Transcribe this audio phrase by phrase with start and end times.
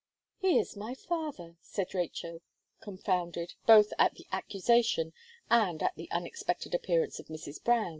[0.39, 2.41] "He is my father," said Rachel,
[2.79, 5.13] confounded, both at the accusation,
[5.47, 7.63] and at the unexpected appearance of Mrs.
[7.63, 7.89] Brown.